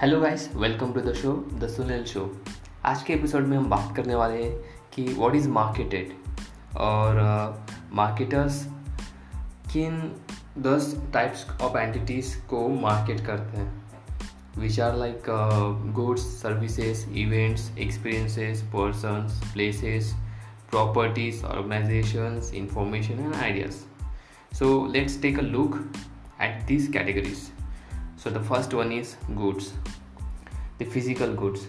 [0.00, 2.20] Hello guys welcome to the show the Sunil show
[2.86, 4.52] आज के episode में हम बात करने वाले हैं
[4.94, 6.12] कि व्हाट इज़ मार्केटेड
[6.76, 7.18] और
[7.92, 9.98] मार्केटर्स uh, किन
[10.58, 13.84] दस टाइप्स ऑफ़ एंटिटीज़ को मार्केट करते हैं?
[14.58, 15.22] Which are like
[15.94, 20.14] goods services events experiences persons places
[20.70, 23.84] properties organizations information and ideas
[24.52, 25.78] so let's take a look
[26.40, 27.50] at these categories.
[28.16, 29.72] So the first one is goods.
[30.78, 31.68] The physical goods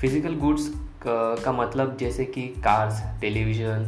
[0.00, 0.68] physical goods
[1.04, 3.84] का मतलब जैसे कि cars television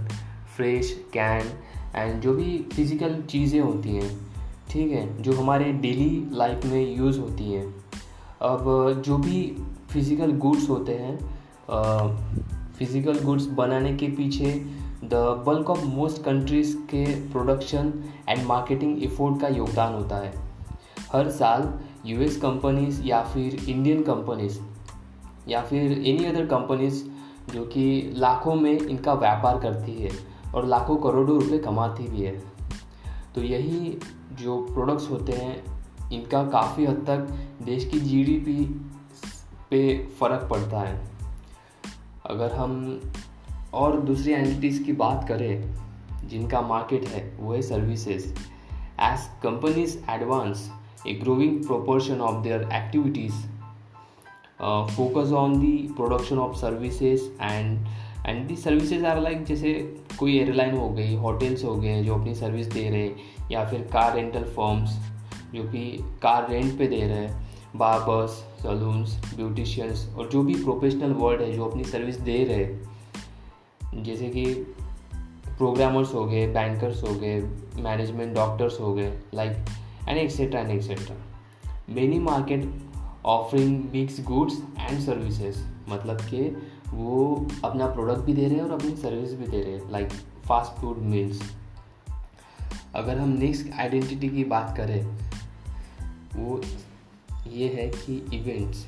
[0.57, 1.51] fresh can
[1.97, 4.11] and जो भी physical चीज़ें होती हैं
[4.71, 7.65] ठीक है जो हमारे डेली लाइफ में यूज़ होती हैं
[8.43, 9.45] अब जो भी
[9.93, 11.17] फ़िज़िकल गुड्स होते हैं
[12.79, 14.53] फ़िज़िकल गुड्स बनाने के पीछे
[15.05, 17.93] the bulk of most countries के प्रोडक्शन
[18.29, 20.33] एंड मार्केटिंग एफोर्ट का योगदान होता है
[21.13, 21.73] हर साल
[22.06, 24.60] यूएस कंपनीज़ या फिर इंडियन कंपनीज़
[25.48, 27.04] या फिर एनी अदर कंपनीज़
[27.52, 30.10] जो कि लाखों में इनका व्यापार करती है
[30.54, 32.43] और लाखों करोड़ों रुपए कमाती भी है।
[33.34, 33.98] तो यही
[34.32, 37.18] जो प्रोडक्ट्स होते हैं, इनका काफ़ी हद तक
[37.62, 38.65] देश की जीडीपी
[39.71, 41.09] पे फ़र्क पड़ता है।
[42.26, 43.01] अगर हम
[43.74, 45.74] और दूसरी एंटिटीज़ की बात करें,
[46.28, 48.26] जिनका मार्केट है, वो है services
[49.01, 50.73] as companies advance
[51.06, 53.34] a growing proportion of their activities
[54.96, 57.87] focus on the production of services and
[58.26, 59.73] and the services are like जैसे
[60.18, 63.10] कोई एयरलाइन हो गई होटल्स हो गए जो अपनी सर्विस दे रहे
[63.52, 64.98] या फिर कार रेंटल फर्म्स
[65.54, 65.84] जो कि
[66.22, 68.31] कार रेंट पे दे रहे हैं बाबर्स
[68.62, 74.44] सलून्स ब्यूटिशियंस और जो भी प्रोफेशनल वर्ल्ड है जो अपनी सर्विस दे रहे जैसे कि
[75.59, 77.41] प्रोग्रामर्स हो गए बैंकर्स हो गए
[77.82, 79.65] मैनेजमेंट डॉक्टर्स हो गए like
[80.11, 81.16] and etcetera and etcetera
[81.89, 82.83] many market
[83.25, 85.57] offering mix goods and services
[85.89, 86.57] मतलब कि
[86.89, 90.09] वो अपना प्रोडक्ट भी दे रहे हैं और अपनी सर्विस भी दे रहे हैं लाइक
[90.49, 91.57] फास्ट फ़ूड मील्स
[92.95, 95.07] अगर हम नेक्स्ट आइडेंटिटी की बात करें,
[96.37, 96.61] वो
[97.51, 98.87] ये है कि इवेंट्स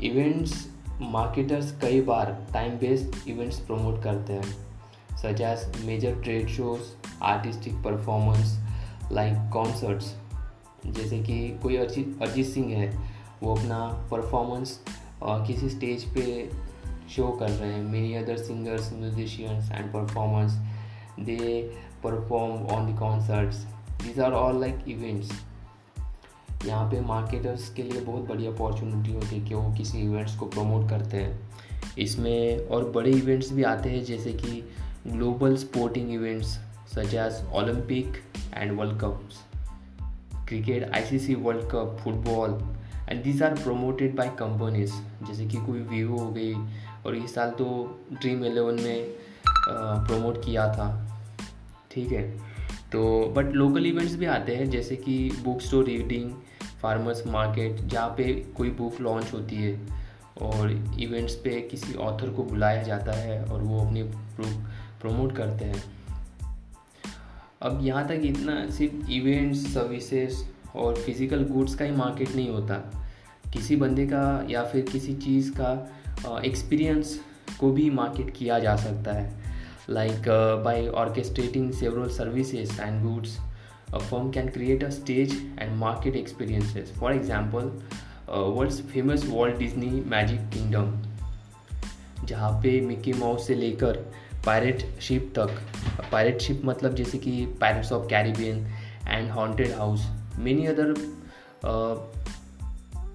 [0.00, 4.56] इवेंट्स मार्केटर्स कई बार टाइम बेस्ड इवेंट्स प्रमोट करते हैं
[5.16, 8.67] such as major trade shows artistic performance
[9.12, 10.14] like concerts
[10.86, 12.88] जैसे कि कोई अरिजीत अरिजीत सिंह है,
[13.42, 13.78] वो अपना
[14.10, 14.78] परफॉर्मेंस
[15.22, 16.48] किसी स्टेज पे
[17.10, 20.52] शो कर रहे हैं। Many other singers musicians and performance
[21.20, 21.62] they
[22.04, 23.56] perform on the concerts
[24.02, 25.30] these are all like events
[26.66, 30.46] यहाँ पे मार्केटर्स के लिए बहुत बड़ी अपॉर्चुनिटी होती है कि वो किसी इवेंट्स को
[30.46, 34.62] प्रमोट करते हैं। इसमें और बड़े इवेंट्स भी आते हैं, जैसे कि
[35.06, 36.58] global sporting events
[36.88, 38.22] such as Olympic
[38.54, 39.44] and world cups
[40.48, 42.58] cricket ICC world cup football
[43.10, 44.92] and these are promoted by companies
[45.26, 46.54] जैसे कि कोई वीवो हो गई,
[47.06, 47.66] और इस साल तो
[48.12, 49.14] ड्रीम एलेवन में
[49.68, 50.86] प्रमोट किया था।
[51.92, 52.22] ठीक है?
[52.92, 56.30] तो बट लोकल इवेंट्स भी आते हैं, जैसे कि book store reading
[56.82, 59.78] farmers market जहाँ पे कोई बुक लॉन्च होती है,
[60.42, 60.70] और
[61.00, 65.82] इवेंट्स पे किसी ऑथर को बुलाया जाता है, और वो अपनी प्रमोट करते हैं।
[67.62, 70.42] अब यहाँ तक इतना सिर्फ़ इवेंट्स सर्विसेज़
[70.76, 72.74] और फ़िज़िकल गुड्स का ही मार्केट नहीं होता।
[73.52, 77.18] किसी बंदे का या फिर किसी चीज़ का एक्सपीरियंस
[77.60, 79.30] को भी मार्केट किया जा सकता है।
[79.90, 80.28] Like
[80.64, 83.36] by orchestrating several services and goods
[83.94, 87.72] a firm can create a stage and market experiences for example
[88.30, 95.32] world's famous world Disney Magic Kingdom जहाँ पे मिकी माउस से लेकर uh, पायरेट शिप
[95.38, 95.50] तक
[96.12, 98.66] पायरेट शिप मतलब जैसे कि pirates of Caribbean
[99.08, 100.06] and haunted house
[100.38, 100.92] many other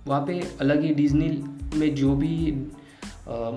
[0.08, 1.30] वहाँ पे अलग ही डिज्नी
[1.80, 2.52] में जो भी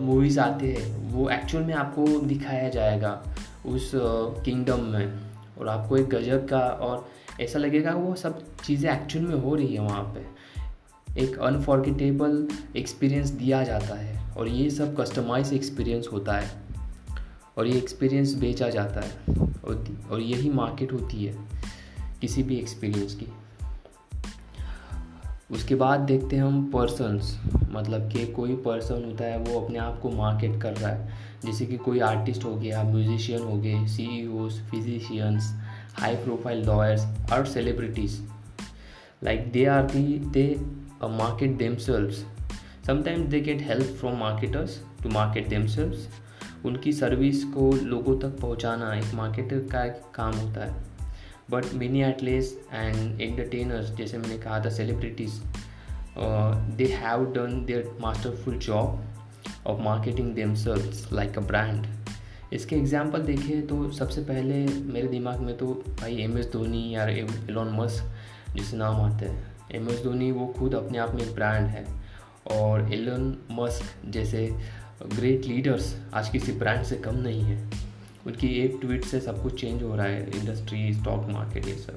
[0.00, 3.22] मूवीज़ आते हैं, वो एक्चुअल में आपको दिखाया जाएगा
[3.66, 5.20] उस किंगडम में।
[5.58, 7.08] और आपको एक गजब का और
[7.40, 12.46] ऐसा लगेगा वो सब चीज़ें एक्चुअल में हो रही है वहाँ पे। एक अनफॉर्गेटेबल
[12.76, 16.65] एक्सपीरियंस दिया जाता है और ये सब कस्टमाइज एक्सपीरियंस होता है।
[17.58, 21.34] और ये एक्सपीरियंस बेचा जाता है। और, और यही मार्केट होती है
[22.20, 23.26] किसी भी एक्सपीरियंस की।
[25.50, 30.00] उसके बाद देखते हैं हम पर्सनस मतलब कि कोई पर्सन होता है वो अपने आप
[30.00, 34.28] को मार्केट कर रहा है। जैसे कि कोई आर्टिस्ट हो गया म्यूजिशियन हो गए सी
[34.70, 35.60] फिजिशियंस
[35.94, 38.22] हाई प्रोफ़ाइल लॉयर्स और celebrities
[39.24, 40.56] like they are the they
[41.04, 42.24] market themselves
[42.86, 46.08] sometimes they get help from marketers to market themselves
[46.66, 50.84] उनकी सर्विस को लोगों तक पहुंचाना एक मार्केटर का एक काम होता है।
[51.50, 55.40] But many athletes and entertainers जैसे मैंने कहा था celebrities
[56.76, 61.86] they have done their masterful job of marketing them themselves like a brand
[62.52, 65.66] इसके एग्ज़ाम्पल देखें तो सबसे पहले मेरे दिमाग में तो
[66.00, 70.46] भाई एम एस धोनी या एलोन मस्क जिस नाम आते हैं। एम एस धोनी वो
[70.58, 71.84] खुद अपने आप में एक ब्रांड है।
[72.52, 74.46] और एलोन मस्क जैसे
[75.00, 77.56] ग्रेट लीडर्स आज किसी ब्रांड से कम नहीं है।
[78.26, 81.96] उनकी एक ट्वीट से सब कुछ चेंज हो रहा है इंडस्ट्री स्टॉक मार्केट ये सब।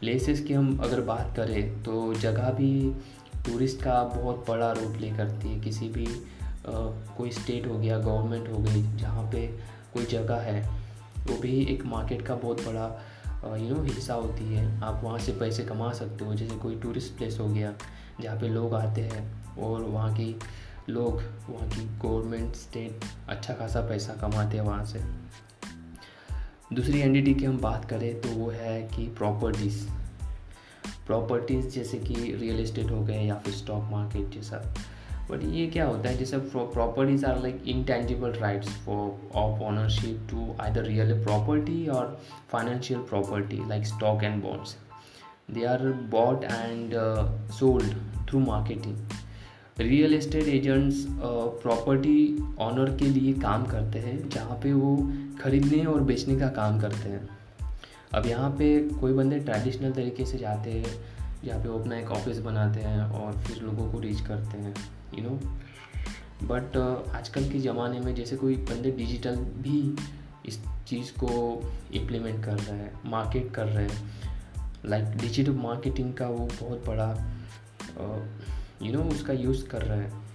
[0.00, 2.92] प्लेसेस की हम अगर बात करें तो जगह भी
[3.46, 6.72] टूरिस्ट का बहुत बड़ा रोल प्ले करती है। किसी भी आ,
[7.16, 9.46] कोई स्टेट हो गया गवर्नमेंट हो गई जहाँ पे
[9.94, 10.60] कोई जगह है
[11.26, 15.32] वो भी एक मार्केट का बहुत बड़ा यू नो हिस्सा होती है। आप वहाँ से
[15.32, 17.72] पैसे कमा सकते हो। जैसे कोई टूरिस्ट प्लेस हो गया
[18.20, 20.38] जहाँ पे लोग आते हैं और वहाँ की
[20.88, 21.14] लोग
[21.48, 24.98] वहाँ की गवर्नमेंट स्टेट अच्छा खासा पैसा कमाते हैं वहाँ से।
[26.74, 29.86] दूसरी एन की हम बात करें तो वो है कि प्रॉपर्टीज़
[31.06, 34.62] प्रॉपर्टीज़ जैसे कि रियल इस्टेट हो गए या फिर स्टॉक मार्केट जैसा।
[35.30, 40.54] बट ये क्या होता है, जैसे properties are like intangible rights for of ownership to
[40.60, 42.20] either real property और
[42.52, 44.76] financial property like stock and bonds
[45.50, 46.94] they are bought and
[47.52, 49.25] sold through marketing
[49.76, 51.04] real estate agents
[51.62, 54.96] property owner के लिए काम करते हैं, जहाँ पे वो
[55.40, 57.28] खरीदने और बेचने का काम करते हैं।
[58.14, 60.94] अब यहाँ पे कोई बंदे ट्रेडिशनल तरीके से जाते हैं,
[61.44, 64.74] जहाँ पे वो अपना एक ऑफ़िस बनाते हैं और फिर लोगों को रीच करते हैं
[65.14, 65.38] यू नो
[66.46, 66.76] बट
[67.16, 69.80] आजकल के ज़माने में जैसे कोई बंदे डिजिटल भी
[70.46, 71.30] इस चीज़ को
[71.94, 77.08] इम्प्लीमेंट कर रहे हैं मार्केट कर रहे हैं। लाइक डिजिटल मार्केटिंग का वो बहुत बड़ा
[78.82, 80.26] यू नो उसका यूज़ कर रहा है।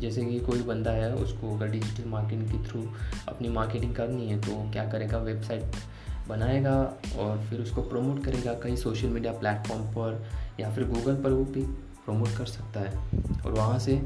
[0.00, 2.82] जैसे कि कोई बंदा है उसको अगर डिजिटल मार्केटिंग के थ्रू
[3.28, 5.18] अपनी मार्केटिंग करनी है तो क्या करेगा?
[5.18, 5.62] वेबसाइट
[6.28, 6.76] बनाएगा
[7.18, 10.26] और फिर उसको प्रमोट करेगा। कहीं सोशल मीडिया प्लेटफॉर्म पर
[10.60, 11.62] या फिर गूगल पर वो भी
[12.06, 13.10] प्रमोट कर सकता है।
[13.46, 13.96] और वहाँ से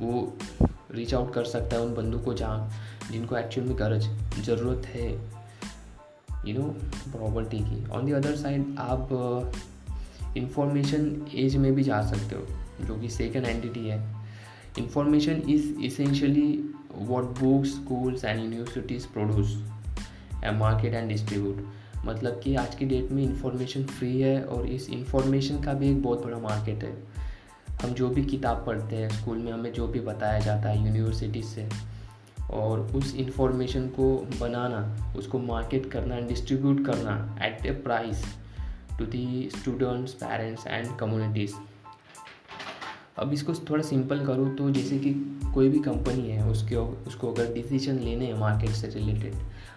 [0.00, 0.36] वो
[0.92, 2.70] रीच आउट कर सकता है उन बंदों को जहाँ
[3.12, 4.08] जिनको एक्चुअल में गरज
[4.44, 5.12] ज़रूरत है।
[6.46, 6.64] यू नो
[7.12, 9.08] प्रॉपर्टी की। ऑन दी अदर साइड आप
[10.36, 12.46] इंफॉर्मेशन uh, एज में भी जा सकते हो।
[12.86, 13.98] जो कि सेकेंड एंटिटी है।
[14.78, 16.48] Information is essentially
[16.94, 19.56] what books schools and universities produce
[20.54, 21.66] market and distribute
[22.04, 26.02] मतलब कि आज की डेट में इंफॉर्मेशन फ्री है और इस इंफॉर्मेशन का भी एक
[26.02, 26.92] बहुत बड़ा मार्केट है।
[27.82, 31.42] हम जो भी किताब पढ़ते हैं स्कूल में हमें जो भी बताया जाता है यूनिवर्सिटी
[31.42, 31.68] से
[32.50, 38.24] और उस इंफॉर्मेशन को बनाना, उसको मार्केट करना एंड डिस्ट्रीब्यूट करना at a price
[38.98, 41.54] to the students parents and communities
[43.16, 45.12] अब इसको थोड़ा सिंपल करूँ तो जैसे कि
[45.54, 49.34] कोई भी कंपनी है, उसके उसको अगर डिसीज़न लेने हैं मार्केट से रिलेटेड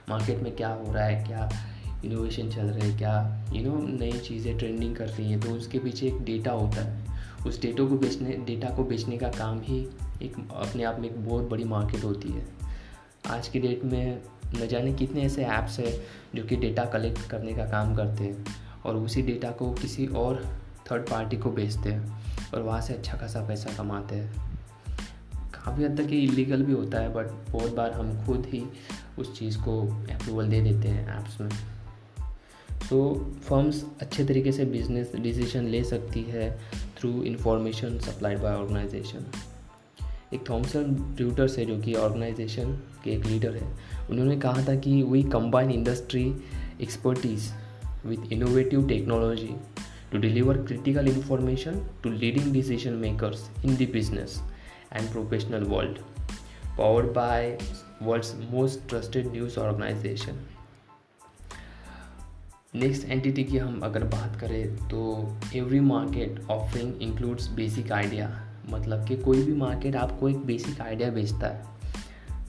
[0.09, 1.50] मार्केट में क्या हो रहा है, क्या
[2.06, 5.80] इनोवेशन चल रहा है, क्या यू नो नई चीज़ें ट्रेंडिंग कर रही हैं तो उसके
[5.80, 7.01] पीछे एक डेटा होता है।
[7.47, 9.80] उस डेटो को बेचने डेटा को बेचने का काम ही
[10.21, 12.45] एक, अपने आप में एक बहुत बड़ी मार्केट होती है।
[13.30, 14.21] आज की डेट में
[14.56, 15.94] न जाने कितने ऐसे ऐप्स हैं
[16.35, 18.45] जो कि डेटा कलेक्ट करने का काम करते हैं
[18.85, 20.44] और उसी डेटा को किसी और
[20.91, 24.33] थर्ड पार्टी को बेचते हैं और वहाँ से अच्छा खासा पैसा कमाते हैं।
[25.35, 28.63] काफ़ी हद तक ये इलीगल भी होता है बट बहुत बार हम खुद ही
[29.19, 31.50] उस चीज़ को अप्रूवल दे देते हैं ऐप्स में।
[32.74, 36.59] So, फर्म्स अच्छे तरीके से बिज़नेस डिसीज़न ले सकती है
[36.99, 39.25] through information supplied by organization
[40.33, 42.73] एक थॉमसन ट्यूटर्स है जो कि ऑर्गेनाइजेशन
[43.04, 43.73] के एक लीडर है।
[44.09, 46.35] उन्होंने कहा था कि we combine industry
[46.81, 47.52] expertise
[48.06, 49.56] with innovative technology
[50.13, 54.41] to deliver critical information to leading decision makers in the business
[54.91, 55.99] and professional world
[56.77, 57.57] powered by
[58.01, 60.43] world's most trusted news organization
[62.75, 65.01] next entity की हम अगर बात करें तो
[65.55, 68.29] every market offering includes basic idea
[68.69, 71.71] मतलब कि कोई भी मार्केट आपको एक बेसिक आइडिया बेचता है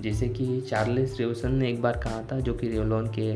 [0.00, 3.30] जैसे कि चार्लेस रेवसन ने एक बार कहा था जो कि रेवलॉन के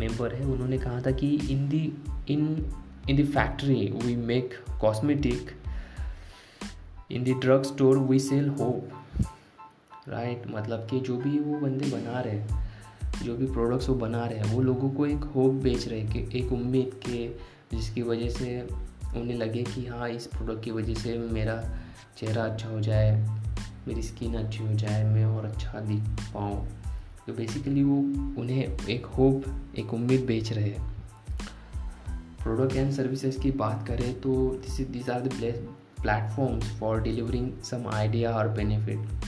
[0.00, 1.82] मेंबर है उन्होंने कहा था कि in the
[2.30, 2.46] in
[3.10, 4.50] in the factory, we make
[4.84, 5.40] cosmetic.
[7.12, 8.82] In the drug store we sell hope.
[10.08, 10.56] Right right?
[10.56, 12.68] मतलब कि जो भी वो बंदे बना रहे हैं,
[13.22, 16.28] जो भी प्रोडक्ट्स वो बना रहे हैं, वो लोगों को एक होप बेच रहे हैं
[16.28, 17.30] कि, एक उम्मीद के,
[17.76, 18.62] जिसकी वजह से
[19.16, 21.64] उन्हें लगे कि हाँ इस प्रोडक्ट की वजह से मेरा
[22.18, 23.28] चेहरा अच्छा हो जाए,
[23.88, 26.02] मेरी स्किन अच्छी हो जाए, मैं और अच्छा दिख
[26.34, 26.68] पाऊँ।
[27.26, 27.96] तो बेसिकली वो
[28.40, 29.44] उन्हें एक होप
[29.78, 30.95] एक उम्मीद बेच रहे हैं।
[32.46, 35.30] प्रोडक्ट एंड सर्विसेज़ की बात करें तो this this are the
[36.02, 39.24] platforms for delivering some idea और बेनिफिट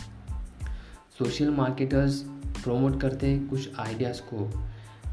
[1.18, 2.20] सोशल मार्केटर्स
[2.62, 4.46] प्रोमोट करते हैं कुछ आइडियाज़ को।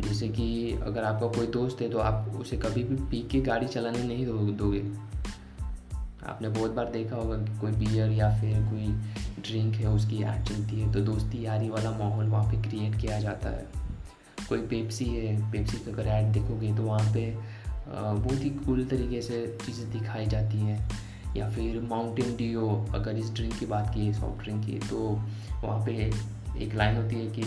[0.02, 3.68] जैसे कि अगर आपका कोई दोस्त है तो आप उसे कभी भी पी के गाड़ी
[3.68, 4.26] चलाने नहीं
[4.58, 4.84] दोगे।
[6.26, 8.88] आपने बहुत बार देखा होगा कि कोई बियर या फिर कोई
[9.42, 13.20] ड्रिंक है, उसकी ऐड चलती है तो दोस्ती यारी वाला माहौल वहाँ पे क्रिएट किया
[13.20, 13.66] जाता है।
[14.50, 17.55] कोई पेप्सी है पेप्सी का अगर ऐड देखोगे तो वहाँ पे
[17.88, 20.90] बहुत ही कूल तरीके से चीज़ें दिखाई जाती हैं।
[21.38, 24.98] या फिर माउंटेन ड्यू अगर इस ड्रिंक की बात की सॉफ्ट ड्रिंक की तो
[25.64, 26.12] वहाँ पे
[26.58, 27.42] एक लाइन होती है कि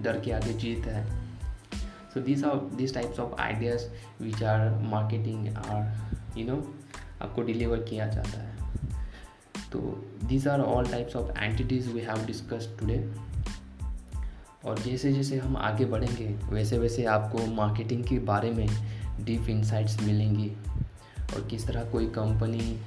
[0.00, 1.04] डर के आगे जीत है।
[2.14, 2.44] So this
[2.76, 3.82] this types of ideas
[4.22, 6.74] which are marketing are you know
[7.22, 8.54] आपको डिलीवर किया जाता है।
[9.72, 9.78] तो
[10.24, 13.12] these are all types of entities we have discuss today
[14.64, 18.68] और जैसे जैसे हम आगे बढ़ेंगे वैसे वैसे आपको मार्केटिंग के बारे में
[19.20, 20.48] डीप इंसाइट्स मिलेंगी
[21.34, 22.80] और किस तरह कोई कंपनी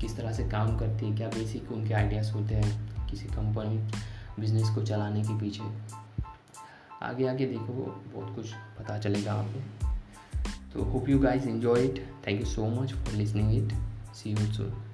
[0.00, 3.78] किस तरह से काम करती है, क्या बेसिक उनके आइडियाज़ होते हैं किसी कंपनी
[4.40, 5.64] बिज़नेस को चलाने के पीछे।
[7.02, 7.72] आगे आगे देखो,
[8.14, 9.94] बहुत कुछ पता चलेगा आपको।
[10.72, 13.72] तो hope you guys enjoy it thank you so much for listening it
[14.14, 14.85] see you soon.